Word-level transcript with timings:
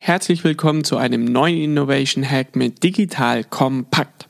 Herzlich 0.00 0.44
willkommen 0.44 0.84
zu 0.84 0.96
einem 0.96 1.24
neuen 1.24 1.60
Innovation 1.60 2.24
Hack 2.24 2.54
mit 2.54 2.84
Digital 2.84 3.42
Kompakt. 3.42 4.28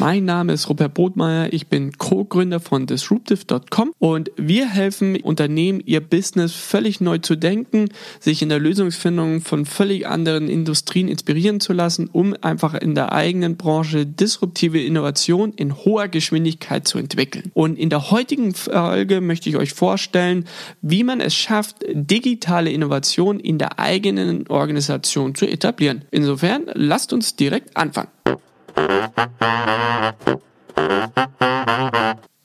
Mein 0.00 0.24
Name 0.24 0.54
ist 0.54 0.70
Robert 0.70 0.94
Botmeier, 0.94 1.52
ich 1.52 1.66
bin 1.66 1.92
Co-Gründer 1.98 2.58
von 2.58 2.86
Disruptive.com 2.86 3.92
und 3.98 4.30
wir 4.34 4.66
helfen 4.66 5.20
Unternehmen, 5.20 5.82
ihr 5.84 6.00
Business 6.00 6.54
völlig 6.54 7.02
neu 7.02 7.18
zu 7.18 7.36
denken, 7.36 7.90
sich 8.18 8.40
in 8.40 8.48
der 8.48 8.60
Lösungsfindung 8.60 9.42
von 9.42 9.66
völlig 9.66 10.06
anderen 10.06 10.48
Industrien 10.48 11.06
inspirieren 11.06 11.60
zu 11.60 11.74
lassen, 11.74 12.08
um 12.10 12.34
einfach 12.40 12.72
in 12.72 12.94
der 12.94 13.12
eigenen 13.12 13.58
Branche 13.58 14.06
disruptive 14.06 14.80
Innovation 14.82 15.52
in 15.52 15.76
hoher 15.76 16.08
Geschwindigkeit 16.08 16.88
zu 16.88 16.96
entwickeln. 16.96 17.50
Und 17.52 17.78
in 17.78 17.90
der 17.90 18.10
heutigen 18.10 18.54
Folge 18.54 19.20
möchte 19.20 19.50
ich 19.50 19.58
euch 19.58 19.74
vorstellen, 19.74 20.46
wie 20.80 21.04
man 21.04 21.20
es 21.20 21.34
schafft, 21.34 21.76
digitale 21.92 22.72
Innovation 22.72 23.38
in 23.38 23.58
der 23.58 23.78
eigenen 23.78 24.46
Organisation 24.46 25.34
zu 25.34 25.44
etablieren. 25.44 26.06
Insofern 26.10 26.70
lasst 26.72 27.12
uns 27.12 27.36
direkt 27.36 27.76
anfangen. 27.76 28.08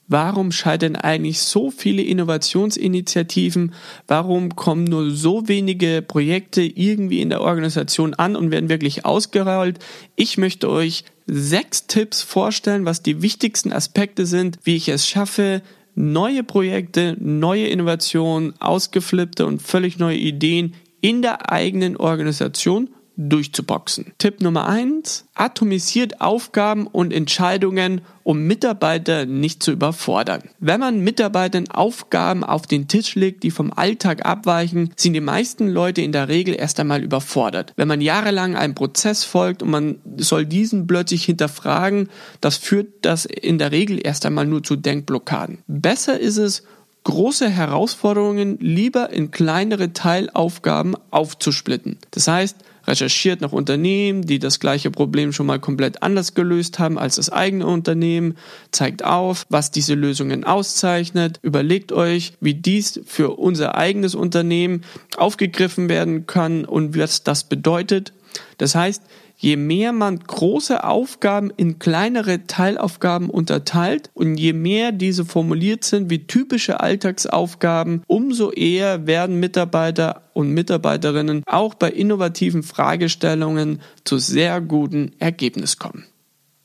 Warum 0.08 0.52
scheitern 0.52 0.94
eigentlich 0.94 1.40
so 1.40 1.70
viele 1.70 2.02
Innovationsinitiativen? 2.02 3.74
Warum 4.06 4.54
kommen 4.54 4.84
nur 4.84 5.10
so 5.10 5.48
wenige 5.48 6.00
Projekte 6.00 6.62
irgendwie 6.62 7.20
in 7.20 7.30
der 7.30 7.40
Organisation 7.40 8.14
an 8.14 8.36
und 8.36 8.52
werden 8.52 8.68
wirklich 8.68 9.04
ausgerollt? 9.04 9.80
Ich 10.14 10.38
möchte 10.38 10.70
euch 10.70 11.04
sechs 11.26 11.88
Tipps 11.88 12.22
vorstellen, 12.22 12.84
was 12.84 13.02
die 13.02 13.20
wichtigsten 13.20 13.72
Aspekte 13.72 14.26
sind, 14.26 14.60
wie 14.62 14.76
ich 14.76 14.88
es 14.88 15.08
schaffe, 15.08 15.60
neue 15.96 16.44
Projekte, 16.44 17.16
neue 17.18 17.66
Innovationen, 17.66 18.54
ausgeflippte 18.60 19.44
und 19.44 19.60
völlig 19.60 19.98
neue 19.98 20.18
Ideen 20.18 20.74
in 21.00 21.20
der 21.20 21.50
eigenen 21.50 21.96
Organisation 21.96 22.90
durchzuboxen. 23.16 24.12
Tipp 24.18 24.40
Nummer 24.40 24.68
eins: 24.68 25.24
atomisiert 25.34 26.20
Aufgaben 26.20 26.86
und 26.86 27.12
Entscheidungen, 27.12 28.02
um 28.22 28.46
Mitarbeiter 28.46 29.26
nicht 29.26 29.62
zu 29.62 29.72
überfordern. 29.72 30.42
Wenn 30.58 30.80
man 30.80 31.00
Mitarbeitern 31.00 31.68
Aufgaben 31.68 32.44
auf 32.44 32.66
den 32.66 32.88
Tisch 32.88 33.14
legt, 33.14 33.42
die 33.42 33.50
vom 33.50 33.72
Alltag 33.72 34.26
abweichen, 34.26 34.92
sind 34.96 35.12
die 35.12 35.20
meisten 35.20 35.68
Leute 35.68 36.02
in 36.02 36.12
der 36.12 36.28
Regel 36.28 36.54
erst 36.58 36.80
einmal 36.80 37.02
überfordert. 37.02 37.72
Wenn 37.76 37.88
man 37.88 38.00
jahrelang 38.00 38.56
einem 38.56 38.74
Prozess 38.74 39.24
folgt 39.24 39.62
und 39.62 39.70
man 39.70 39.98
soll 40.16 40.44
diesen 40.46 40.86
plötzlich 40.86 41.24
hinterfragen, 41.24 42.08
das 42.40 42.56
führt 42.56 42.88
das 43.02 43.24
in 43.24 43.58
der 43.58 43.72
Regel 43.72 44.00
erst 44.02 44.26
einmal 44.26 44.46
nur 44.46 44.62
zu 44.62 44.76
Denkblockaden. 44.76 45.58
Besser 45.66 46.18
ist 46.18 46.36
es, 46.36 46.64
große 47.06 47.48
Herausforderungen 47.48 48.58
lieber 48.58 49.10
in 49.10 49.30
kleinere 49.30 49.92
Teilaufgaben 49.92 50.96
aufzusplitten. 51.12 51.98
Das 52.10 52.26
heißt, 52.26 52.56
recherchiert 52.86 53.40
nach 53.40 53.52
Unternehmen, 53.52 54.22
die 54.22 54.38
das 54.38 54.60
gleiche 54.60 54.90
Problem 54.90 55.32
schon 55.32 55.46
mal 55.46 55.58
komplett 55.58 56.02
anders 56.02 56.34
gelöst 56.34 56.78
haben 56.78 56.98
als 56.98 57.16
das 57.16 57.30
eigene 57.30 57.66
Unternehmen, 57.66 58.36
zeigt 58.70 59.04
auf, 59.04 59.46
was 59.48 59.70
diese 59.70 59.94
Lösungen 59.94 60.44
auszeichnet, 60.44 61.38
überlegt 61.42 61.92
euch, 61.92 62.34
wie 62.40 62.54
dies 62.54 63.00
für 63.06 63.38
unser 63.38 63.74
eigenes 63.74 64.14
Unternehmen 64.14 64.82
aufgegriffen 65.16 65.88
werden 65.88 66.26
kann 66.26 66.64
und 66.64 66.96
was 66.96 67.24
das 67.24 67.44
bedeutet. 67.44 68.12
Das 68.58 68.74
heißt, 68.74 69.02
je 69.36 69.56
mehr 69.56 69.92
man 69.92 70.18
große 70.18 70.82
Aufgaben 70.82 71.50
in 71.56 71.78
kleinere 71.78 72.46
Teilaufgaben 72.46 73.30
unterteilt 73.30 74.10
und 74.14 74.36
je 74.36 74.52
mehr 74.52 74.92
diese 74.92 75.24
formuliert 75.24 75.84
sind 75.84 76.10
wie 76.10 76.26
typische 76.26 76.80
Alltagsaufgaben, 76.80 78.02
umso 78.06 78.50
eher 78.50 79.06
werden 79.06 79.38
Mitarbeiter 79.38 80.22
und 80.32 80.50
Mitarbeiterinnen 80.50 81.42
auch 81.46 81.74
bei 81.74 81.90
innovativen 81.90 82.62
Fragestellungen 82.62 83.80
zu 84.04 84.18
sehr 84.18 84.60
guten 84.60 85.12
Ergebnissen 85.18 85.78
kommen. 85.78 86.04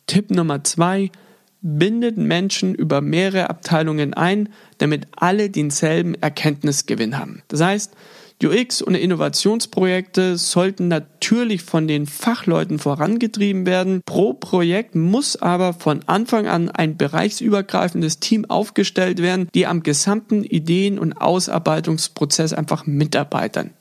Tipp 0.08 0.32
Nummer 0.32 0.64
zwei, 0.64 1.12
bindet 1.62 2.18
Menschen 2.18 2.74
über 2.74 3.02
mehrere 3.02 3.50
Abteilungen 3.50 4.14
ein, 4.14 4.50
damit 4.80 5.08
alle 5.16 5.50
denselben 5.50 6.16
Erkenntnisgewinn 6.16 7.18
haben. 7.18 7.44
Das 7.50 7.62
heißt, 7.62 7.94
UX 8.44 8.82
und 8.82 8.96
Innovationsprojekte 8.96 10.38
sollten 10.38 10.88
natürlich 10.88 11.64
von 11.64 11.88
den 11.88 12.08
Fachleuten 12.08 12.80
vorangetrieben 12.80 13.66
werden. 13.66 14.02
Pro 14.06 14.34
Projekt 14.34 14.96
muss 14.96 15.36
aber 15.36 15.74
von 15.74 16.02
Anfang 16.08 16.48
an 16.48 16.70
ein 16.70 16.98
bereichsübergreifendes 16.98 18.20
Team 18.20 18.46
aufgestellt 18.50 19.22
werden, 19.22 19.50
die 19.54 19.68
am 19.68 19.84
gesamten 19.84 20.44
Ideen- 20.44 21.00
und 21.00 21.14
Ausarbeitungsprozess 21.14 22.54
einfach 22.54 22.86
mitarbeitern. 22.86 23.72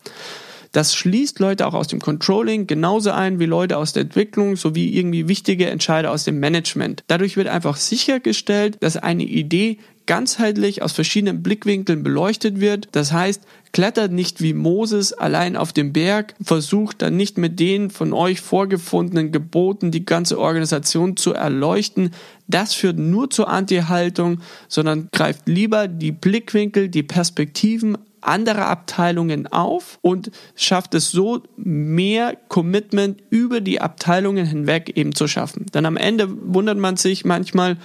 Das 0.72 0.94
schließt 0.94 1.40
Leute 1.40 1.66
auch 1.66 1.74
aus 1.74 1.88
dem 1.88 2.00
Controlling 2.00 2.68
genauso 2.68 3.10
ein 3.10 3.40
wie 3.40 3.46
Leute 3.46 3.76
aus 3.76 3.92
der 3.92 4.02
Entwicklung 4.02 4.54
sowie 4.54 4.96
irgendwie 4.96 5.26
wichtige 5.26 5.68
Entscheider 5.68 6.12
aus 6.12 6.24
dem 6.24 6.38
Management. 6.38 7.02
Dadurch 7.08 7.36
wird 7.36 7.48
einfach 7.48 7.76
sichergestellt, 7.76 8.76
dass 8.80 8.96
eine 8.96 9.24
Idee 9.24 9.78
ganzheitlich 10.10 10.82
aus 10.82 10.90
verschiedenen 10.90 11.40
Blickwinkeln 11.40 12.02
beleuchtet 12.02 12.58
wird. 12.58 12.88
Das 12.90 13.12
heißt, 13.12 13.42
klettert 13.70 14.10
nicht 14.10 14.42
wie 14.42 14.54
Moses 14.54 15.12
allein 15.12 15.56
auf 15.56 15.72
dem 15.72 15.92
Berg, 15.92 16.34
versucht 16.42 17.00
dann 17.00 17.16
nicht 17.16 17.38
mit 17.38 17.60
den 17.60 17.90
von 17.90 18.12
euch 18.12 18.40
vorgefundenen 18.40 19.30
Geboten 19.30 19.92
die 19.92 20.04
ganze 20.04 20.40
Organisation 20.40 21.16
zu 21.16 21.32
erleuchten. 21.32 22.10
Das 22.48 22.74
führt 22.74 22.98
nur 22.98 23.30
zur 23.30 23.48
Anti-Haltung, 23.50 24.40
sondern 24.66 25.10
greift 25.12 25.46
lieber 25.46 25.86
die 25.86 26.10
Blickwinkel, 26.10 26.88
die 26.88 27.04
Perspektiven 27.04 27.96
anderer 28.20 28.66
Abteilungen 28.66 29.46
auf 29.46 30.00
und 30.02 30.32
schafft 30.56 30.92
es 30.94 31.12
so, 31.12 31.44
mehr 31.56 32.36
Commitment 32.48 33.22
über 33.30 33.60
die 33.60 33.80
Abteilungen 33.80 34.44
hinweg 34.44 34.90
eben 34.96 35.14
zu 35.14 35.28
schaffen. 35.28 35.66
Dann 35.70 35.86
am 35.86 35.96
Ende 35.96 36.26
wundert 36.52 36.78
man 36.78 36.96
sich 36.96 37.24
manchmal, 37.24 37.76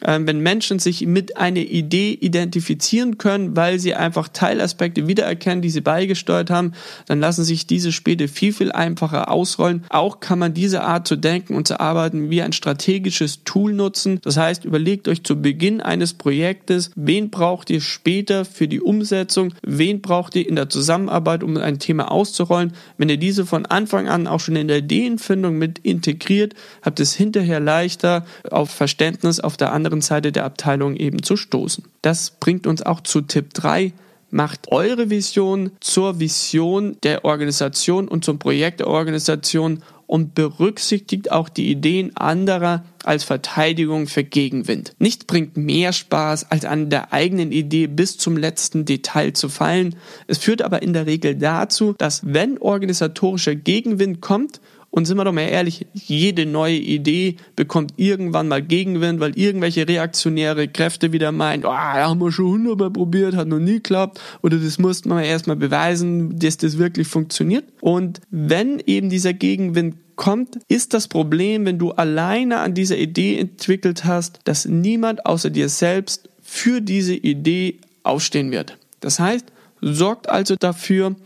wenn 0.00 0.40
Menschen 0.40 0.78
sich 0.78 1.06
mit 1.06 1.36
einer 1.36 1.60
Idee 1.60 2.12
identifizieren 2.12 3.18
können, 3.18 3.56
weil 3.56 3.78
sie 3.78 3.94
einfach 3.94 4.28
Teilaspekte 4.28 5.08
wiedererkennen, 5.08 5.62
die 5.62 5.70
sie 5.70 5.80
beigesteuert 5.80 6.50
haben, 6.50 6.72
dann 7.06 7.20
lassen 7.20 7.44
sich 7.44 7.66
diese 7.66 7.92
später 7.92 8.28
viel, 8.28 8.52
viel 8.52 8.72
einfacher 8.72 9.30
ausrollen. 9.30 9.84
Auch 9.88 10.20
kann 10.20 10.38
man 10.38 10.54
diese 10.54 10.82
Art 10.82 11.08
zu 11.08 11.16
denken 11.16 11.54
und 11.54 11.66
zu 11.66 11.80
arbeiten 11.80 12.30
wie 12.30 12.42
ein 12.42 12.52
strategisches 12.52 13.44
Tool 13.44 13.72
nutzen. 13.72 14.20
Das 14.22 14.36
heißt, 14.36 14.64
überlegt 14.64 15.08
euch 15.08 15.24
zu 15.24 15.40
Beginn 15.40 15.80
eines 15.80 16.14
Projektes, 16.14 16.90
wen 16.94 17.30
braucht 17.30 17.70
ihr 17.70 17.80
später 17.80 18.44
für 18.44 18.68
die 18.68 18.80
Umsetzung, 18.80 19.54
wen 19.62 20.02
braucht 20.02 20.36
ihr 20.36 20.46
in 20.46 20.56
der 20.56 20.68
Zusammenarbeit, 20.68 21.42
um 21.42 21.56
ein 21.56 21.78
Thema 21.78 22.10
auszurollen. 22.10 22.72
Wenn 22.98 23.08
ihr 23.08 23.16
diese 23.16 23.46
von 23.46 23.64
Anfang 23.64 24.08
an 24.08 24.26
auch 24.26 24.40
schon 24.40 24.56
in 24.56 24.68
der 24.68 24.78
Ideenfindung 24.78 25.56
mit 25.56 25.78
integriert, 25.78 26.54
habt 26.82 27.00
es 27.00 27.14
hinterher 27.14 27.60
leichter 27.60 28.26
auf 28.50 28.70
Verständnis 28.70 29.40
auf 29.40 29.56
der 29.56 29.72
anderen 29.72 29.85
anderen 29.86 30.00
Seite 30.02 30.32
der 30.32 30.44
Abteilung 30.44 30.96
eben 30.96 31.22
zu 31.22 31.36
stoßen. 31.36 31.84
Das 32.02 32.30
bringt 32.30 32.66
uns 32.66 32.82
auch 32.82 33.00
zu 33.00 33.20
Tipp 33.20 33.54
3. 33.54 33.92
Macht 34.30 34.72
eure 34.72 35.08
Vision 35.10 35.70
zur 35.80 36.18
Vision 36.18 36.96
der 37.04 37.24
Organisation 37.24 38.08
und 38.08 38.24
zum 38.24 38.40
Projekt 38.40 38.80
der 38.80 38.88
Organisation 38.88 39.82
und 40.08 40.34
berücksichtigt 40.34 41.30
auch 41.30 41.48
die 41.48 41.70
Ideen 41.70 42.16
anderer 42.16 42.84
als 43.04 43.22
Verteidigung 43.22 44.08
für 44.08 44.24
Gegenwind. 44.24 44.92
Nichts 44.98 45.24
bringt 45.24 45.56
mehr 45.56 45.92
Spaß, 45.92 46.50
als 46.50 46.64
an 46.64 46.90
der 46.90 47.12
eigenen 47.12 47.52
Idee 47.52 47.86
bis 47.86 48.18
zum 48.18 48.36
letzten 48.36 48.84
Detail 48.84 49.32
zu 49.32 49.48
fallen. 49.48 49.94
Es 50.26 50.38
führt 50.38 50.62
aber 50.62 50.82
in 50.82 50.92
der 50.92 51.06
Regel 51.06 51.36
dazu, 51.36 51.94
dass 51.96 52.22
wenn 52.24 52.58
organisatorischer 52.58 53.54
Gegenwind 53.54 54.20
kommt, 54.20 54.60
und 54.96 55.04
sind 55.04 55.18
wir 55.18 55.24
doch 55.24 55.32
mal 55.32 55.42
ehrlich, 55.42 55.86
jede 55.92 56.46
neue 56.46 56.78
Idee 56.78 57.36
bekommt 57.54 57.92
irgendwann 57.98 58.48
mal 58.48 58.62
Gegenwind, 58.62 59.20
weil 59.20 59.38
irgendwelche 59.38 59.86
reaktionäre 59.86 60.68
Kräfte 60.68 61.12
wieder 61.12 61.32
meinen, 61.32 61.66
oh, 61.66 61.70
haben 61.70 62.18
wir 62.18 62.32
schon 62.32 62.46
hundertmal 62.46 62.90
probiert, 62.90 63.36
hat 63.36 63.46
noch 63.46 63.58
nie 63.58 63.74
geklappt. 63.74 64.18
Oder 64.42 64.56
das 64.56 64.78
musste 64.78 65.10
man 65.10 65.22
erstmal 65.22 65.56
beweisen, 65.56 66.38
dass 66.38 66.56
das 66.56 66.78
wirklich 66.78 67.08
funktioniert. 67.08 67.66
Und 67.82 68.22
wenn 68.30 68.82
eben 68.86 69.10
dieser 69.10 69.34
Gegenwind 69.34 69.96
kommt, 70.16 70.60
ist 70.66 70.94
das 70.94 71.08
Problem, 71.08 71.66
wenn 71.66 71.78
du 71.78 71.90
alleine 71.90 72.60
an 72.60 72.72
dieser 72.72 72.96
Idee 72.96 73.38
entwickelt 73.38 74.06
hast, 74.06 74.40
dass 74.44 74.64
niemand 74.64 75.26
außer 75.26 75.50
dir 75.50 75.68
selbst 75.68 76.30
für 76.40 76.80
diese 76.80 77.14
Idee 77.14 77.80
aufstehen 78.02 78.50
wird. 78.50 78.78
Das 79.00 79.20
heißt, 79.20 79.44
sorgt 79.82 80.30
also 80.30 80.56
dafür, 80.56 81.16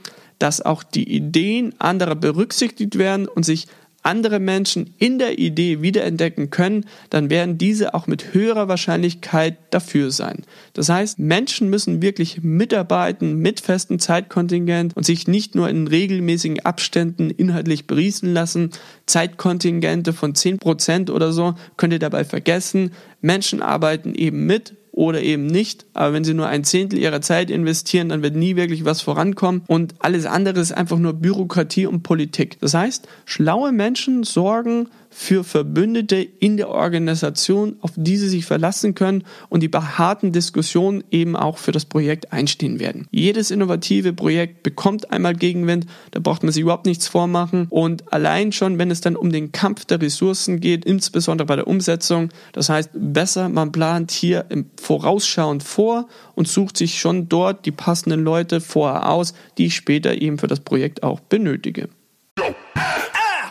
dass 0.41 0.61
auch 0.61 0.83
die 0.83 1.09
Ideen 1.09 1.75
anderer 1.79 2.17
berücksichtigt 2.17 2.99
werden 2.99 3.29
und 3.29 3.45
sich 3.45 3.69
andere 4.03 4.41
Menschen 4.41 4.95
in 4.99 5.19
der 5.19 5.39
Idee 5.39 5.83
wiederentdecken 5.83 6.51
können, 6.51 6.87
dann 7.11 7.29
werden 7.29 7.59
diese 7.59 7.93
auch 7.95 8.07
mit 8.07 8.33
höherer 8.33 8.69
Wahrscheinlichkeit 8.69 9.59
dafür 9.71 10.11
sein. 10.11 10.43
Das 10.73 10.89
heißt, 10.89 11.19
Menschen 11.19 11.69
müssen 11.69 12.01
wirklich 12.01 12.43
mitarbeiten 12.43 13.37
mit 13.37 13.61
festem 13.61 13.99
Zeitkontingent 13.99 14.97
und 14.97 15.05
sich 15.05 15.29
nicht 15.29 15.55
nur 15.55 15.69
in 15.69 15.87
regelmäßigen 15.87 16.61
Abständen 16.61 17.31
inhaltlich 17.31 17.87
beriesen 17.87 18.33
lassen. 18.33 18.71
Zeitkontingente 19.07 20.13
von 20.13 20.33
10% 20.33 21.11
oder 21.11 21.33
so 21.33 21.55
könnt 21.77 21.93
ihr 21.93 21.99
dabei 21.99 22.25
vergessen. 22.25 22.93
Menschen 23.21 23.61
arbeiten 23.61 24.15
eben 24.15 24.47
mit 24.47 24.75
oder 24.93 25.23
eben 25.23 25.47
nicht. 25.47 25.87
Aber 25.95 26.13
wenn 26.13 26.25
sie 26.25 26.35
nur 26.35 26.47
ein 26.47 26.65
Zehntel 26.65 26.99
ihrer 26.99 27.21
Zeit 27.21 27.51
investieren, 27.51 28.09
dann 28.09 28.23
wird 28.23 28.37
nie 28.37 28.57
wirklich 28.57 28.85
was 28.85 29.01
vorankommen 29.03 29.63
und 29.67 29.95
alles 29.99 30.27
andere 30.27 30.61
ist 30.61 30.73
einfach 30.73 30.99
nur 30.99 31.15
Bürokratie 31.15 31.87
und 31.87 32.03
Politik. 32.03 32.59
Das 32.61 32.75
heißt, 32.75 33.09
schlaue 33.25 33.73
Menschen 33.73 34.25
sorgen 34.25 34.89
für 35.11 35.45
Verbündete 35.45 36.17
in 36.17 36.57
der 36.57 36.69
Organisation, 36.69 37.77
auf 37.81 37.91
die 37.97 38.17
sie 38.17 38.29
sich 38.29 38.47
verlassen 38.47 38.95
können 38.95 39.25
und 39.49 39.63
die 39.63 39.69
bei 39.69 39.81
harten 39.81 40.33
Diskussionen 40.33 41.05
eben 41.11 41.37
auch 41.37 41.59
für 41.59 41.73
das 41.73 41.85
Projekt 41.85 42.33
einstehen 42.33 42.79
werden. 42.79 43.09
Jedes 43.11 43.51
innovative 43.51 44.13
Projekt 44.13 44.63
bekommt 44.63 45.11
einmal 45.11 45.35
Gegenwind, 45.35 45.87
da 46.13 46.21
braucht 46.21 46.45
man 46.45 46.53
sich 46.53 46.63
überhaupt 46.63 46.87
nichts 46.87 47.09
vormachen 47.09 47.67
und 47.71 48.13
allein 48.13 48.53
schon, 48.53 48.79
wenn 48.79 48.91
es 48.91 49.01
dann 49.01 49.17
um 49.17 49.33
den 49.33 49.53
Kampf 49.53 49.85
der 49.85 50.01
Ressourcen 50.01 50.61
geht, 50.61 50.85
insbesondere 50.85 51.47
bei 51.47 51.57
der 51.57 51.67
Umsetzung, 51.67 52.31
das 52.53 52.69
heißt 52.69 52.91
besser, 52.95 53.49
man 53.49 53.73
plant 53.73 54.13
hier 54.13 54.47
im 54.49 54.71
vorausschauend 54.81 55.63
vor 55.63 56.09
und 56.35 56.47
sucht 56.49 56.77
sich 56.77 56.99
schon 56.99 57.29
dort 57.29 57.67
die 57.67 57.73
passenden 57.73 58.23
Leute 58.23 58.61
vorher 58.61 59.11
aus, 59.11 59.35
die 59.59 59.67
ich 59.67 59.75
später 59.75 60.21
eben 60.21 60.39
für 60.39 60.47
das 60.47 60.61
Projekt 60.61 61.03
auch 61.03 61.21
benötige. 61.21 61.89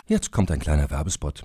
Jetzt 0.06 0.32
kommt 0.32 0.50
ein 0.50 0.58
kleiner 0.58 0.90
Werbespot. 0.90 1.44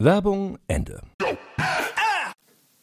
Werbung 0.00 0.58
Ende. 0.68 1.00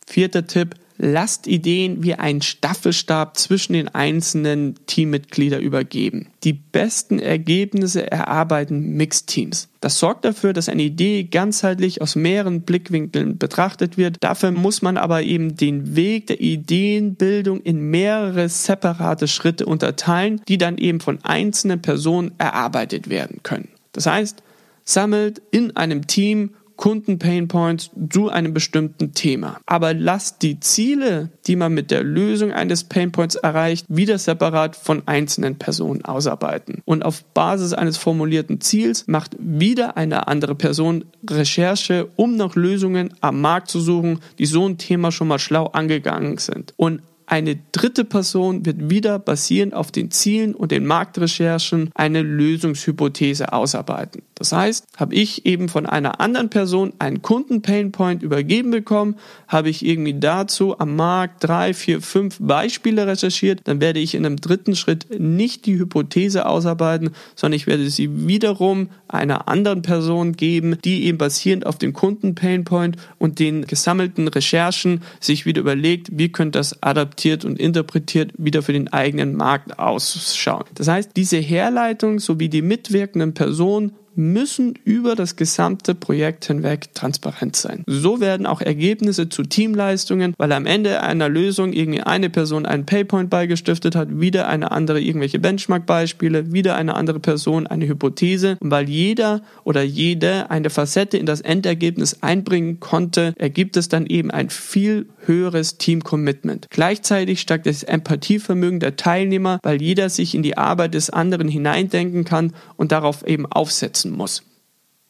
Vierter 0.06 0.48
Tipp, 0.48 0.76
lasst 0.98 1.48
Ideen 1.48 2.04
wie 2.04 2.16
ein 2.16 2.42
Staffelstab 2.42 3.38
zwischen 3.38 3.72
den 3.72 3.88
einzelnen 3.88 4.76
Teammitgliedern 4.86 5.62
übergeben. 5.62 6.28
Die 6.44 6.52
besten 6.52 7.20
Ergebnisse 7.20 8.12
erarbeiten 8.12 8.98
Mixteams. 8.98 9.70
Das 9.80 9.98
sorgt 9.98 10.26
dafür, 10.26 10.52
dass 10.52 10.68
eine 10.68 10.84
Idee 10.84 11.24
ganzheitlich 11.24 12.02
aus 12.02 12.18
mehreren 12.18 12.64
Blickwinkeln 12.64 13.38
betrachtet 13.38 13.98
wird. 13.98 14.18
Dafür 14.20 14.52
muss 14.52 14.82
man 14.82 14.98
aber 14.98 15.24
eben 15.24 15.56
den 15.56 15.96
Weg 15.96 16.28
der 16.28 16.42
Ideenbildung 16.42 17.62
in 17.62 17.80
mehrere 17.92 18.50
separate 18.50 19.30
Schritte 19.30 19.66
unterteilen, 19.66 20.42
die 20.50 20.58
dann 20.58 20.78
eben 20.78 21.00
von 21.00 21.24
einzelnen 21.24 21.82
Personen 21.82 22.34
erarbeitet 22.40 23.10
werden 23.10 23.40
können. 23.42 23.70
Das 23.94 24.06
heißt, 24.06 24.44
sammelt 24.84 25.42
in 25.52 25.78
einem 25.78 26.08
Team 26.08 26.52
Kunden-Painpoints 26.76 27.92
zu 28.10 28.30
einem 28.30 28.54
bestimmten 28.54 29.14
Thema. 29.14 29.60
Aber 29.66 29.94
lasst 29.94 30.42
die 30.42 30.60
Ziele, 30.60 31.30
die 31.48 31.56
man 31.56 31.74
mit 31.74 31.92
der 31.92 32.04
Lösung 32.04 32.52
eines 32.52 32.84
Painpoints 32.84 33.36
erreicht, 33.36 33.86
wieder 33.90 34.18
separat 34.18 34.76
von 34.76 35.04
einzelnen 35.06 35.58
Personen 35.58 36.04
ausarbeiten. 36.06 36.82
Und 36.86 37.04
auf 37.04 37.24
Basis 37.34 37.74
eines 37.74 37.98
formulierten 37.98 38.62
Ziels 38.62 39.06
macht 39.08 39.36
wieder 39.40 39.98
eine 39.98 40.28
andere 40.28 40.56
Person 40.56 41.06
Recherche, 41.30 42.08
um 42.16 42.36
nach 42.36 42.56
Lösungen 42.56 43.14
am 43.22 43.42
Markt 43.42 43.70
zu 43.70 43.80
suchen, 43.80 44.20
die 44.40 44.46
so 44.46 44.68
ein 44.68 44.78
Thema 44.78 45.12
schon 45.12 45.28
mal 45.28 45.40
schlau 45.40 45.68
angegangen 45.68 46.38
sind. 46.38 46.74
Und 46.78 47.02
eine 47.28 47.58
dritte 47.72 48.06
Person 48.06 48.66
wird 48.66 48.90
wieder 48.90 49.18
basierend 49.18 49.74
auf 49.74 49.92
den 49.92 50.12
Zielen 50.12 50.54
und 50.54 50.72
den 50.72 50.86
Marktrecherchen 50.86 51.90
eine 51.96 52.22
Lösungshypothese 52.22 53.52
ausarbeiten. 53.52 54.22
Das 54.36 54.52
heißt, 54.52 54.86
habe 54.98 55.16
ich 55.16 55.46
eben 55.46 55.70
von 55.70 55.86
einer 55.86 56.20
anderen 56.20 56.50
Person 56.50 56.92
einen 57.00 57.22
Kunden-Painpoint 57.22 58.22
übergeben 58.22 58.70
bekommen, 58.70 59.16
habe 59.48 59.70
ich 59.70 59.86
irgendwie 59.86 60.20
dazu 60.20 60.78
am 60.78 60.98
Markt 60.98 61.46
drei, 61.46 61.74
vier, 61.74 62.02
fünf 62.02 62.38
Beispiele 62.42 63.08
recherchiert, 63.08 63.62
dann 63.64 63.80
werde 63.80 64.00
ich 64.00 64.14
in 64.14 64.26
einem 64.26 64.36
dritten 64.36 64.76
Schritt 64.76 65.08
nicht 65.18 65.66
die 65.66 65.80
Hypothese 65.80 66.48
ausarbeiten, 66.48 67.12
sondern 67.36 67.56
ich 67.56 67.66
werde 67.66 67.90
sie 67.90 68.28
wiederum 68.28 68.90
einer 69.08 69.48
anderen 69.48 69.82
Person 69.82 70.34
geben, 70.34 70.78
die 70.84 71.06
eben 71.06 71.18
basierend 71.18 71.66
auf 71.66 71.78
dem 71.78 71.94
Kunden-Painpoint 71.94 72.98
und 73.18 73.40
den 73.40 73.66
gesammelten 73.66 74.28
Recherchen 74.28 75.02
sich 75.22 75.46
wieder 75.46 75.62
überlegt, 75.62 76.10
wie 76.12 76.30
könnte 76.30 76.60
das 76.60 76.84
adaptiert 76.84 77.46
und 77.46 77.58
interpretiert 77.58 78.34
wieder 78.38 78.62
für 78.62 78.74
den 78.74 78.92
eigenen 78.92 79.36
Markt 79.36 79.80
ausschauen. 79.80 80.66
Das 80.74 80.90
heißt, 80.90 81.12
diese 81.16 81.38
Herleitung 81.38 82.20
sowie 82.20 82.50
die 82.50 82.62
mitwirkenden 82.62 83.34
Personen 83.34 83.94
müssen 84.18 84.74
über 84.84 85.16
das 85.16 85.36
gesamte 85.36 85.96
Projekt 85.96 86.46
hinweg 86.46 86.94
transparent 86.94 87.56
sein. 87.56 87.84
So 87.88 88.20
werden 88.20 88.46
auch 88.46 88.62
Ergebnisse 88.62 89.30
zu 89.30 89.44
Teamleistungen, 89.44 90.34
weil 90.38 90.52
am 90.52 90.66
Ende 90.66 91.02
einer 91.02 91.30
Lösung 91.30 91.74
irgendwie 91.74 92.02
eine 92.02 92.30
Person 92.30 92.66
einen 92.66 92.86
Paypoint 92.86 93.30
beigestiftet 93.30 93.96
hat, 93.96 94.20
wieder 94.20 94.48
eine 94.48 94.72
andere 94.72 95.02
irgendwelche 95.02 95.40
Benchmark-Beispiele, 95.40 96.52
wieder 96.52 96.76
eine 96.76 96.96
andere 96.96 97.20
Person 97.20 97.68
eine 97.68 97.88
Hypothese 97.88 98.58
und 98.60 98.72
weil 98.72 98.90
jeder 98.90 99.42
oder 99.64 99.84
jede 99.84 100.50
eine 100.50 100.70
Facette 100.70 101.18
in 101.18 101.26
das 101.26 101.42
Endergebnis 101.42 102.22
einbringen 102.22 102.80
konnte, 102.80 103.34
ergibt 103.38 103.78
es 103.78 103.90
dann 103.90 104.06
eben 104.06 104.32
ein 104.32 104.50
viel 104.50 105.08
höheres 105.26 105.78
Team-Commitment. 105.78 106.68
Gleichzeitig 106.70 107.42
steigt 107.42 107.66
das 107.66 107.84
Empathievermögen 107.84 108.80
der 108.80 108.96
Teilnehmer, 108.96 109.60
weil 109.64 109.82
jeder 109.82 110.10
sich 110.10 110.36
in 110.36 110.44
die 110.44 110.58
Arbeit 110.58 110.94
des 110.94 111.10
anderen 111.10 111.48
hineindenken 111.48 112.26
kann 112.26 112.54
und 112.78 112.92
darauf 112.92 113.26
eben 113.26 113.46
aufsetzen 113.46 114.05
muss. 114.12 114.44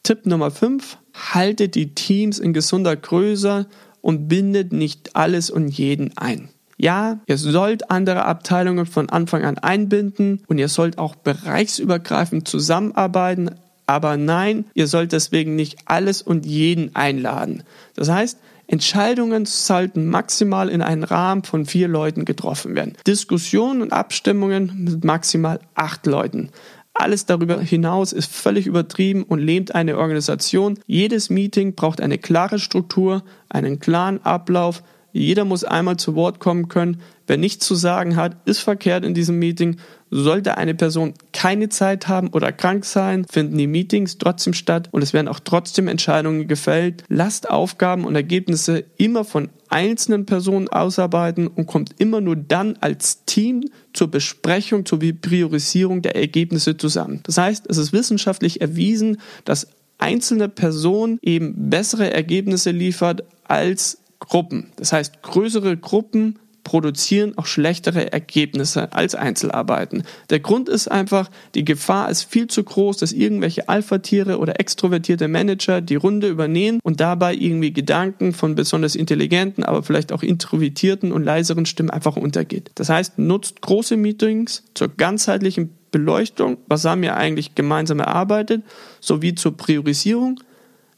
Tipp 0.04 0.26
Nummer 0.26 0.52
5. 0.52 0.98
Haltet 1.34 1.76
die 1.76 1.96
Teams 1.96 2.40
in 2.40 2.54
gesunder 2.54 2.96
Größe 2.96 3.68
und 4.02 4.28
bindet 4.28 4.72
nicht 4.72 5.16
alles 5.16 5.50
und 5.50 5.68
jeden 5.70 6.16
ein. 6.18 6.50
Ja, 6.78 7.20
ihr 7.26 7.38
sollt 7.38 7.90
andere 7.90 8.26
Abteilungen 8.26 8.86
von 8.86 9.10
Anfang 9.10 9.44
an 9.44 9.58
einbinden 9.58 10.44
und 10.48 10.58
ihr 10.58 10.68
sollt 10.68 10.98
auch 10.98 11.16
bereichsübergreifend 11.16 12.48
zusammenarbeiten, 12.48 13.52
aber 13.88 14.18
nein, 14.18 14.66
ihr 14.74 14.88
sollt 14.88 15.12
deswegen 15.12 15.56
nicht 15.56 15.78
alles 15.86 16.22
und 16.22 16.46
jeden 16.46 16.96
einladen. 16.96 17.64
Das 17.96 18.10
heißt, 18.10 18.38
Entscheidungen 18.68 19.46
sollten 19.46 20.08
maximal 20.08 20.70
in 20.70 20.82
einem 20.82 21.04
Rahmen 21.04 21.44
von 21.44 21.66
vier 21.66 21.88
Leuten 21.88 22.26
getroffen 22.26 22.76
werden. 22.76 22.94
Diskussionen 23.06 23.82
und 23.82 23.94
Abstimmungen 23.94 24.72
mit 24.84 25.04
maximal 25.04 25.60
acht 25.76 26.06
Leuten. 26.08 26.50
Alles 26.98 27.26
darüber 27.26 27.60
hinaus 27.60 28.14
ist 28.14 28.32
völlig 28.32 28.68
übertrieben 28.68 29.24
und 29.24 29.40
lähmt 29.40 29.76
eine 29.76 29.98
Organisation. 29.98 30.80
Jedes 30.88 31.30
Meeting 31.30 31.76
braucht 31.76 32.00
eine 32.00 32.18
klare 32.18 32.58
Struktur, 32.58 33.22
einen 33.50 33.82
klaren 33.82 34.24
Ablauf. 34.24 34.82
Jeder 35.16 35.46
muss 35.46 35.64
einmal 35.64 35.96
zu 35.96 36.14
Wort 36.16 36.40
kommen 36.40 36.68
können. 36.68 37.00
Wer 37.26 37.38
nichts 37.38 37.66
zu 37.66 37.74
sagen 37.74 38.18
hat, 38.18 38.36
ist 38.46 38.60
verkehrt 38.60 39.06
in 39.06 39.14
diesem 39.14 39.40
Meeting 39.40 39.78
sollte 40.12 40.58
eine 40.58 40.76
Person 40.76 41.14
keine 41.32 41.70
Zeit 41.70 42.10
haben 42.10 42.28
oder 42.30 42.52
krank 42.52 42.84
sein, 42.84 43.26
finden 43.30 43.58
die 43.58 43.66
Meetings 43.66 44.18
trotzdem 44.18 44.54
statt 44.54 44.90
und 44.92 45.02
es 45.02 45.14
werden 45.14 45.30
auch 45.30 45.40
trotzdem 45.40 45.88
Entscheidungen 45.88 46.50
gefällt. 46.50 47.04
Lasst 47.08 47.50
Aufgaben 47.50 48.04
und 48.04 48.16
Ergebnisse 48.16 48.84
immer 48.98 49.24
von 49.24 49.50
einzelnen 49.70 50.26
Personen 50.26 50.68
ausarbeiten 50.68 51.48
und 51.48 51.66
kommt 51.66 51.96
immer 51.98 52.20
nur 52.20 52.36
dann 52.36 52.78
als 52.82 53.24
Team 53.24 53.64
zur 53.94 54.12
Besprechung, 54.12 54.86
zur 54.86 55.00
Priorisierung 55.00 56.02
der 56.02 56.18
Ergebnisse 56.18 56.76
zusammen. 56.76 57.22
Das 57.24 57.38
heißt, 57.38 57.68
es 57.70 57.78
ist 57.78 57.94
wissenschaftlich 57.94 58.60
erwiesen, 58.60 59.22
dass 59.46 59.68
einzelne 59.98 60.50
Personen 60.50 61.20
eben 61.22 61.70
bessere 61.70 62.14
Ergebnisse 62.14 62.72
liefert 62.72 63.24
als 63.46 64.00
Gruppen. 64.28 64.72
Das 64.76 64.94
heißt, 64.94 65.22
größere 65.22 65.78
Gruppen 65.78 66.40
produzieren 66.66 67.38
auch 67.38 67.46
schlechtere 67.46 68.12
Ergebnisse 68.12 68.92
als 68.92 69.16
Einzelarbeiten. 69.16 70.04
Der 70.30 70.40
Grund 70.42 70.68
ist 70.68 70.90
einfach, 70.90 71.30
die 71.54 71.64
Gefahr 71.64 72.10
ist 72.10 72.24
viel 72.24 72.48
zu 72.48 72.64
groß, 72.64 72.98
dass 72.98 73.14
irgendwelche 73.14 73.70
Alpha-Tiere 73.70 74.40
oder 74.40 74.60
extrovertierte 74.60 75.30
Manager 75.30 75.80
die 75.80 75.96
Runde 75.96 76.28
übernehmen 76.28 76.80
und 76.84 77.00
dabei 77.00 77.36
irgendwie 77.36 77.72
Gedanken 77.72 78.34
von 78.34 78.56
besonders 78.56 78.96
intelligenten, 78.96 79.64
aber 79.64 79.84
vielleicht 79.84 80.12
auch 80.12 80.24
introvertierten 80.24 81.14
und 81.14 81.24
leiseren 81.24 81.68
Stimmen 81.68 81.92
einfach 81.92 82.18
untergeht. 82.18 82.72
Das 82.76 82.90
heißt, 82.90 83.20
nutzt 83.20 83.62
große 83.62 83.96
Meetings 83.96 84.64
zur 84.74 84.90
ganzheitlichen 84.90 85.70
Beleuchtung, 85.92 86.58
was 86.68 86.84
haben 86.84 87.04
wir 87.04 87.16
eigentlich 87.16 87.56
gemeinsam 87.56 88.00
erarbeitet, 88.00 88.64
sowie 89.00 89.36
zur 89.36 89.56
Priorisierung, 89.56 90.42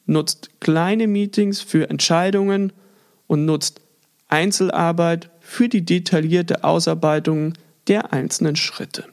nutzt 0.05 0.49
kleine 0.61 1.07
Meetings 1.07 1.59
für 1.59 1.89
Entscheidungen 1.89 2.71
und 3.27 3.45
nutzt 3.45 3.81
Einzelarbeit 4.27 5.29
für 5.39 5.69
die 5.69 5.85
detaillierte 5.85 6.63
Ausarbeitung 6.63 7.53
der 7.87 8.11
einzelnen 8.11 8.55
Schritte. 8.55 9.05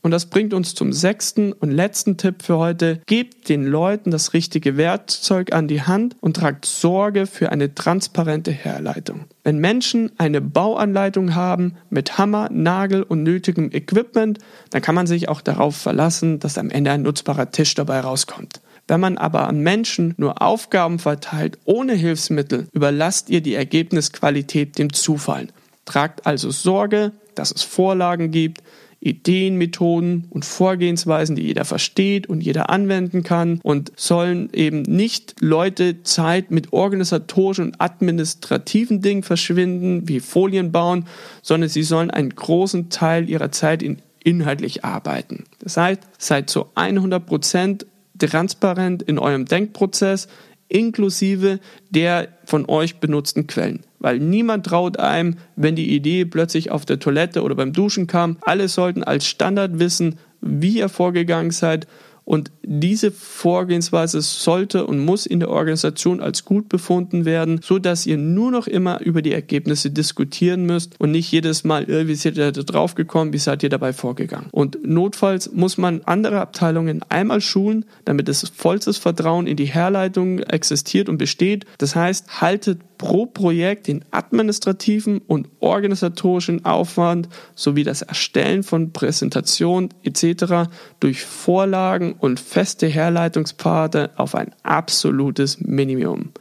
Und 0.00 0.12
das 0.12 0.26
bringt 0.26 0.54
uns 0.54 0.74
zum 0.74 0.92
sechsten 0.92 1.52
und 1.52 1.70
letzten 1.72 2.16
Tipp 2.16 2.42
für 2.42 2.56
heute. 2.56 3.00
Gebt 3.06 3.48
den 3.48 3.64
Leuten 3.64 4.12
das 4.12 4.32
richtige 4.32 4.76
Werkzeug 4.76 5.52
an 5.52 5.66
die 5.66 5.82
Hand 5.82 6.16
und 6.20 6.36
tragt 6.36 6.66
Sorge 6.66 7.26
für 7.26 7.50
eine 7.50 7.74
transparente 7.74 8.52
Herleitung. 8.52 9.24
Wenn 9.42 9.58
Menschen 9.58 10.12
eine 10.16 10.40
Bauanleitung 10.40 11.34
haben 11.34 11.74
mit 11.90 12.16
Hammer, 12.16 12.48
Nagel 12.50 13.02
und 13.02 13.24
nötigem 13.24 13.72
Equipment, 13.72 14.38
dann 14.70 14.82
kann 14.82 14.94
man 14.94 15.08
sich 15.08 15.28
auch 15.28 15.40
darauf 15.40 15.76
verlassen, 15.76 16.38
dass 16.38 16.58
am 16.58 16.70
Ende 16.70 16.92
ein 16.92 17.02
nutzbarer 17.02 17.50
Tisch 17.50 17.74
dabei 17.74 18.00
rauskommt. 18.00 18.60
Wenn 18.88 19.00
man 19.00 19.18
aber 19.18 19.46
an 19.46 19.60
Menschen 19.60 20.14
nur 20.16 20.40
Aufgaben 20.42 20.98
verteilt 20.98 21.58
ohne 21.64 21.92
Hilfsmittel, 21.92 22.68
überlasst 22.72 23.28
ihr 23.28 23.42
die 23.42 23.54
Ergebnisqualität 23.54 24.78
dem 24.78 24.92
Zufall. 24.92 25.48
Tragt 25.84 26.26
also 26.26 26.50
Sorge, 26.50 27.12
dass 27.34 27.52
es 27.52 27.62
Vorlagen 27.62 28.30
gibt, 28.30 28.62
Ideen, 29.00 29.56
Methoden 29.56 30.26
und 30.30 30.44
Vorgehensweisen, 30.44 31.36
die 31.36 31.42
jeder 31.42 31.64
versteht 31.64 32.28
und 32.28 32.40
jeder 32.40 32.68
anwenden 32.68 33.22
kann 33.22 33.60
und 33.62 33.92
sollen 33.94 34.50
eben 34.52 34.82
nicht 34.82 35.36
Leute 35.40 36.02
Zeit 36.02 36.50
mit 36.50 36.72
organisatorischen 36.72 37.66
und 37.66 37.80
administrativen 37.80 39.00
Dingen 39.00 39.22
verschwinden, 39.22 40.08
wie 40.08 40.18
Folien 40.18 40.72
bauen, 40.72 41.06
sondern 41.42 41.68
sie 41.70 41.84
sollen 41.84 42.10
einen 42.10 42.30
großen 42.30 42.90
Teil 42.90 43.28
ihrer 43.28 43.52
Zeit 43.52 43.82
in 43.82 44.02
inhaltlich 44.24 44.84
arbeiten. 44.84 45.44
Das 45.60 45.76
heißt, 45.76 46.02
seid 46.18 46.50
zu 46.50 46.66
100 46.74 47.24
Prozent 47.24 47.86
transparent 48.18 49.02
in 49.02 49.18
eurem 49.18 49.44
Denkprozess, 49.44 50.28
inklusive 50.68 51.60
der 51.90 52.28
von 52.44 52.68
euch 52.68 53.00
benutzten 53.00 53.46
Quellen. 53.46 53.80
Weil 53.98 54.18
niemand 54.18 54.66
traut 54.66 54.98
einem, 54.98 55.36
wenn 55.56 55.76
die 55.76 55.94
Idee 55.94 56.24
plötzlich 56.24 56.70
auf 56.70 56.84
der 56.84 56.98
Toilette 56.98 57.42
oder 57.42 57.54
beim 57.54 57.72
Duschen 57.72 58.06
kam. 58.06 58.36
Alle 58.42 58.68
sollten 58.68 59.02
als 59.02 59.26
Standard 59.26 59.78
wissen, 59.78 60.18
wie 60.40 60.78
ihr 60.78 60.88
vorgegangen 60.88 61.50
seid 61.50 61.86
und 62.28 62.50
diese 62.62 63.10
Vorgehensweise 63.10 64.20
sollte 64.20 64.86
und 64.86 64.98
muss 64.98 65.24
in 65.24 65.40
der 65.40 65.48
Organisation 65.48 66.20
als 66.20 66.44
gut 66.44 66.68
befunden 66.68 67.24
werden, 67.24 67.60
so 67.62 67.78
dass 67.78 68.04
ihr 68.04 68.18
nur 68.18 68.50
noch 68.50 68.66
immer 68.66 69.00
über 69.00 69.22
die 69.22 69.32
Ergebnisse 69.32 69.90
diskutieren 69.90 70.66
müsst 70.66 71.00
und 71.00 71.10
nicht 71.10 71.32
jedes 71.32 71.64
Mal, 71.64 71.88
äh, 71.88 72.06
wie 72.06 72.14
seid 72.14 72.36
ihr 72.36 72.52
da 72.52 72.62
drauf 72.62 72.94
gekommen, 72.94 73.32
wie 73.32 73.38
seid 73.38 73.62
ihr 73.62 73.70
dabei 73.70 73.94
vorgegangen. 73.94 74.48
Und 74.50 74.86
notfalls 74.86 75.50
muss 75.52 75.78
man 75.78 76.02
andere 76.04 76.42
Abteilungen 76.42 77.00
einmal 77.08 77.40
schulen, 77.40 77.86
damit 78.04 78.28
das 78.28 78.46
vollstes 78.54 78.98
Vertrauen 78.98 79.46
in 79.46 79.56
die 79.56 79.64
Herleitung 79.64 80.40
existiert 80.40 81.08
und 81.08 81.16
besteht. 81.16 81.64
Das 81.78 81.96
heißt, 81.96 82.42
haltet 82.42 82.80
pro 82.98 83.26
Projekt 83.26 83.86
den 83.86 84.04
administrativen 84.10 85.18
und 85.26 85.48
organisatorischen 85.60 86.64
Aufwand 86.64 87.28
sowie 87.54 87.84
das 87.84 88.02
Erstellen 88.02 88.64
von 88.64 88.92
Präsentationen 88.92 89.94
etc. 90.02 90.68
durch 91.00 91.24
Vorlagen 91.24 92.17
und 92.18 92.40
feste 92.40 92.86
Herleitungspfade 92.86 94.10
auf 94.16 94.34
ein 94.34 94.54
absolutes 94.62 95.60
Minimum. 95.60 96.32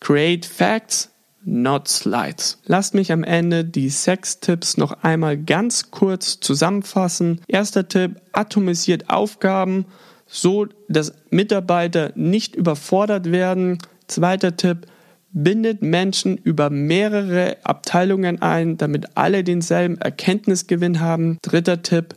Create 0.00 0.46
Facts, 0.46 1.10
not 1.44 1.88
Slides. 1.88 2.58
Lasst 2.66 2.94
mich 2.94 3.12
am 3.12 3.24
Ende 3.24 3.64
die 3.64 3.88
sechs 3.88 4.40
Tipps 4.40 4.76
noch 4.76 5.02
einmal 5.02 5.36
ganz 5.36 5.90
kurz 5.90 6.40
zusammenfassen. 6.40 7.40
Erster 7.48 7.88
Tipp, 7.88 8.20
atomisiert 8.32 9.10
Aufgaben, 9.10 9.86
so 10.26 10.66
dass 10.88 11.14
Mitarbeiter 11.30 12.12
nicht 12.14 12.54
überfordert 12.54 13.32
werden. 13.32 13.78
Zweiter 14.06 14.56
Tipp, 14.56 14.86
bindet 15.30 15.82
Menschen 15.82 16.36
über 16.36 16.70
mehrere 16.70 17.56
Abteilungen 17.62 18.40
ein, 18.40 18.76
damit 18.76 19.16
alle 19.16 19.44
denselben 19.44 19.98
Erkenntnisgewinn 19.98 21.00
haben. 21.00 21.38
Dritter 21.42 21.82
Tipp, 21.82 22.14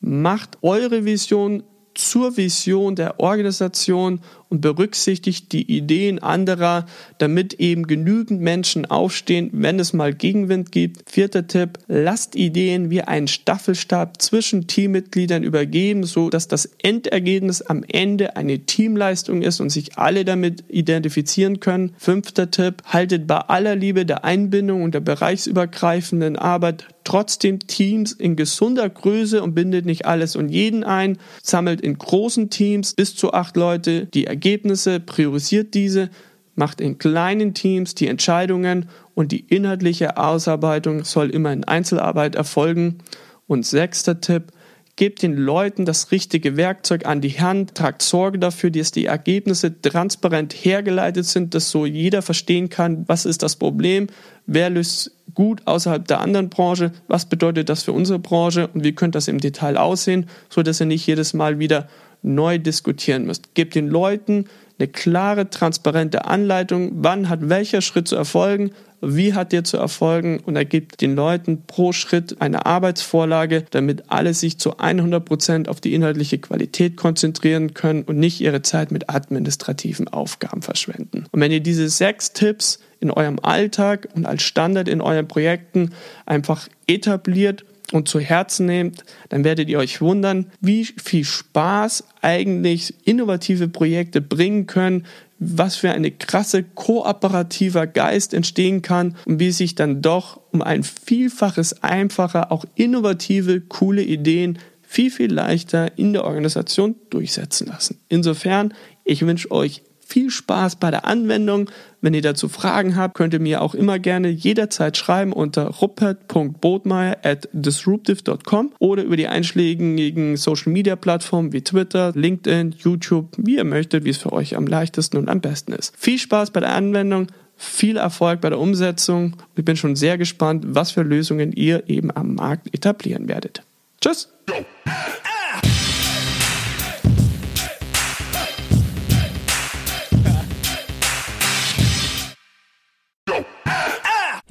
macht 0.00 0.58
eure 0.62 1.04
Vision 1.04 1.62
zur 1.98 2.36
Vision 2.36 2.94
der 2.94 3.20
Organisation 3.20 4.20
und 4.48 4.60
berücksichtigt 4.60 5.52
die 5.52 5.70
Ideen 5.76 6.20
anderer, 6.20 6.86
damit 7.18 7.54
eben 7.54 7.86
genügend 7.86 8.40
Menschen 8.40 8.86
aufstehen, 8.86 9.50
wenn 9.52 9.78
es 9.78 9.92
mal 9.92 10.14
Gegenwind 10.14 10.72
gibt. 10.72 11.10
Vierter 11.10 11.46
Tipp, 11.46 11.78
lasst 11.86 12.34
Ideen 12.34 12.88
wie 12.90 13.02
einen 13.02 13.28
Staffelstab 13.28 14.22
zwischen 14.22 14.66
Teammitgliedern 14.66 15.42
übergeben, 15.42 16.04
so 16.04 16.30
dass 16.30 16.48
das 16.48 16.66
Endergebnis 16.82 17.62
am 17.62 17.84
Ende 17.86 18.36
eine 18.36 18.60
Teamleistung 18.60 19.42
ist 19.42 19.60
und 19.60 19.70
sich 19.70 19.98
alle 19.98 20.24
damit 20.24 20.64
identifizieren 20.68 21.60
können. 21.60 21.94
Fünfter 21.98 22.50
Tipp, 22.50 22.82
haltet 22.86 23.26
bei 23.26 23.38
aller 23.38 23.76
Liebe 23.76 24.06
der 24.06 24.24
Einbindung 24.24 24.82
und 24.82 24.94
der 24.94 25.00
bereichsübergreifenden 25.00 26.36
Arbeit 26.36 26.86
trotzdem 27.08 27.60
Teams 27.60 28.12
in 28.12 28.36
gesunder 28.36 28.86
Größe 28.86 29.42
und 29.42 29.54
bindet 29.54 29.86
nicht 29.86 30.04
alles 30.04 30.36
und 30.36 30.50
jeden 30.50 30.84
ein, 30.84 31.16
sammelt 31.42 31.80
in 31.80 31.96
großen 31.96 32.50
Teams 32.50 32.92
bis 32.92 33.16
zu 33.16 33.32
acht 33.32 33.56
Leute 33.56 34.04
die 34.04 34.26
Ergebnisse, 34.26 35.00
priorisiert 35.00 35.72
diese, 35.72 36.10
macht 36.54 36.82
in 36.82 36.98
kleinen 36.98 37.54
Teams 37.54 37.94
die 37.94 38.08
Entscheidungen 38.08 38.90
und 39.14 39.32
die 39.32 39.40
inhaltliche 39.40 40.18
Ausarbeitung 40.18 41.04
soll 41.04 41.30
immer 41.30 41.50
in 41.50 41.64
Einzelarbeit 41.64 42.34
erfolgen. 42.34 42.98
Und 43.46 43.64
sechster 43.64 44.20
Tipp, 44.20 44.52
gebt 44.98 45.22
den 45.22 45.36
Leuten 45.36 45.84
das 45.84 46.10
richtige 46.10 46.56
Werkzeug 46.56 47.06
an 47.06 47.20
die 47.20 47.40
Hand, 47.40 47.76
tragt 47.76 48.02
Sorge 48.02 48.40
dafür, 48.40 48.70
dass 48.70 48.90
die 48.90 49.06
Ergebnisse 49.06 49.80
transparent 49.80 50.52
hergeleitet 50.52 51.24
sind, 51.24 51.54
dass 51.54 51.70
so 51.70 51.86
jeder 51.86 52.20
verstehen 52.20 52.68
kann, 52.68 53.04
was 53.06 53.24
ist 53.24 53.44
das 53.44 53.54
Problem, 53.54 54.08
wer 54.46 54.70
löst 54.70 55.12
gut 55.34 55.62
außerhalb 55.66 56.04
der 56.08 56.20
anderen 56.20 56.48
Branche, 56.48 56.90
was 57.06 57.26
bedeutet 57.26 57.68
das 57.68 57.84
für 57.84 57.92
unsere 57.92 58.18
Branche 58.18 58.66
und 58.74 58.82
wie 58.82 58.92
könnte 58.92 59.18
das 59.18 59.28
im 59.28 59.38
Detail 59.38 59.76
aussehen, 59.76 60.26
so 60.50 60.64
dass 60.64 60.80
ihr 60.80 60.86
nicht 60.86 61.06
jedes 61.06 61.32
Mal 61.32 61.60
wieder 61.60 61.88
neu 62.22 62.58
diskutieren 62.58 63.24
müsst. 63.24 63.54
Gebt 63.54 63.76
den 63.76 63.86
Leuten 63.86 64.46
eine 64.78 64.88
klare, 64.88 65.50
transparente 65.50 66.26
Anleitung, 66.26 66.92
wann 66.94 67.28
hat 67.28 67.48
welcher 67.48 67.80
Schritt 67.80 68.08
zu 68.08 68.16
erfolgen, 68.16 68.70
wie 69.00 69.34
hat 69.34 69.52
der 69.52 69.64
zu 69.64 69.76
erfolgen 69.76 70.40
und 70.40 70.56
er 70.56 70.64
gibt 70.64 71.00
den 71.00 71.14
Leuten 71.14 71.62
pro 71.66 71.92
Schritt 71.92 72.40
eine 72.40 72.66
Arbeitsvorlage, 72.66 73.64
damit 73.70 74.10
alle 74.10 74.34
sich 74.34 74.58
zu 74.58 74.78
100 74.78 75.24
Prozent 75.24 75.68
auf 75.68 75.80
die 75.80 75.94
inhaltliche 75.94 76.38
Qualität 76.38 76.96
konzentrieren 76.96 77.74
können 77.74 78.02
und 78.02 78.18
nicht 78.18 78.40
ihre 78.40 78.62
Zeit 78.62 78.90
mit 78.90 79.08
administrativen 79.08 80.08
Aufgaben 80.08 80.62
verschwenden. 80.62 81.26
Und 81.30 81.40
wenn 81.40 81.52
ihr 81.52 81.60
diese 81.60 81.88
sechs 81.88 82.32
Tipps 82.32 82.80
in 83.00 83.10
eurem 83.10 83.38
Alltag 83.40 84.08
und 84.14 84.26
als 84.26 84.42
Standard 84.42 84.88
in 84.88 85.00
euren 85.00 85.28
Projekten 85.28 85.90
einfach 86.26 86.68
etabliert 86.88 87.64
und 87.92 88.08
zu 88.08 88.20
Herzen 88.20 88.66
nehmt, 88.66 89.04
dann 89.28 89.44
werdet 89.44 89.68
ihr 89.68 89.78
euch 89.78 90.00
wundern, 90.00 90.50
wie 90.60 90.84
viel 90.84 91.24
Spaß 91.24 92.04
eigentlich 92.20 92.94
innovative 93.04 93.68
Projekte 93.68 94.20
bringen 94.20 94.66
können, 94.66 95.06
was 95.38 95.76
für 95.76 95.90
eine 95.90 96.10
krasse 96.10 96.64
kooperativer 96.64 97.86
Geist 97.86 98.34
entstehen 98.34 98.82
kann 98.82 99.16
und 99.24 99.38
wie 99.38 99.52
sich 99.52 99.74
dann 99.74 100.02
doch 100.02 100.40
um 100.50 100.62
ein 100.62 100.82
Vielfaches 100.82 101.82
einfacher 101.82 102.50
auch 102.50 102.64
innovative, 102.74 103.60
coole 103.60 104.02
Ideen 104.02 104.58
viel, 104.82 105.10
viel 105.10 105.32
leichter 105.32 105.98
in 105.98 106.14
der 106.14 106.24
Organisation 106.24 106.96
durchsetzen 107.10 107.66
lassen. 107.68 108.00
Insofern, 108.08 108.72
ich 109.04 109.24
wünsche 109.24 109.50
euch 109.50 109.82
viel 110.08 110.30
Spaß 110.30 110.76
bei 110.76 110.90
der 110.90 111.04
Anwendung. 111.06 111.70
Wenn 112.00 112.14
ihr 112.14 112.22
dazu 112.22 112.48
Fragen 112.48 112.96
habt, 112.96 113.14
könnt 113.14 113.34
ihr 113.34 113.40
mir 113.40 113.60
auch 113.60 113.74
immer 113.74 113.98
gerne 113.98 114.28
jederzeit 114.28 114.96
schreiben 114.96 115.34
unter 115.34 115.66
rupert.botmeier 115.66 117.18
at 117.22 117.48
disruptive.com 117.52 118.72
oder 118.78 119.02
über 119.02 119.18
die 119.18 119.28
einschlägigen 119.28 120.38
Social 120.38 120.72
Media 120.72 120.96
Plattformen 120.96 121.52
wie 121.52 121.60
Twitter, 121.60 122.12
LinkedIn, 122.14 122.76
YouTube, 122.78 123.28
wie 123.36 123.56
ihr 123.56 123.64
möchtet, 123.64 124.04
wie 124.04 124.10
es 124.10 124.18
für 124.18 124.32
euch 124.32 124.56
am 124.56 124.66
leichtesten 124.66 125.18
und 125.18 125.28
am 125.28 125.42
besten 125.42 125.72
ist. 125.72 125.94
Viel 125.98 126.18
Spaß 126.18 126.52
bei 126.52 126.60
der 126.60 126.74
Anwendung. 126.74 127.26
Viel 127.60 127.96
Erfolg 127.96 128.40
bei 128.40 128.50
der 128.50 128.60
Umsetzung. 128.60 129.36
Ich 129.56 129.64
bin 129.64 129.76
schon 129.76 129.96
sehr 129.96 130.16
gespannt, 130.16 130.64
was 130.68 130.92
für 130.92 131.02
Lösungen 131.02 131.52
ihr 131.52 131.88
eben 131.88 132.16
am 132.16 132.36
Markt 132.36 132.72
etablieren 132.72 133.28
werdet. 133.28 133.62
Tschüss! 134.00 134.28